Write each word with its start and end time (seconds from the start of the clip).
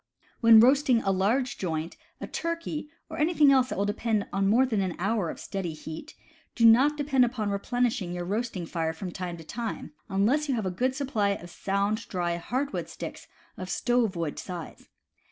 When 0.39 0.59
roasting 0.59 1.03
a 1.03 1.11
large 1.11 1.59
joint, 1.59 1.95
a 2.19 2.25
turkey, 2.25 2.89
or 3.07 3.19
anything 3.19 3.51
else 3.51 3.69
that 3.69 3.77
will 3.77 3.85
require 3.85 4.25
more 4.41 4.65
than 4.65 4.81
an 4.81 4.95
hour 4.97 5.29
of 5.29 5.39
steady 5.39 5.73
heat, 5.75 6.15
do 6.55 6.65
not 6.65 6.97
depend 6.97 7.23
upon 7.23 7.51
replenishing 7.51 8.11
your 8.11 8.25
roasting 8.25 8.65
fire 8.65 8.93
from 8.93 9.11
time 9.11 9.37
to 9.37 9.43
time, 9.43 9.91
unless 10.09 10.49
you 10.49 10.55
have 10.55 10.65
a 10.65 10.71
good 10.71 10.95
supply 10.95 11.33
of 11.35 11.51
sound, 11.51 12.07
dry 12.09 12.37
hardwood 12.37 12.89
sticks 12.89 13.27
of 13.57 13.69
stove 13.69 14.15
wood 14.15 14.39
size. 14.39 14.89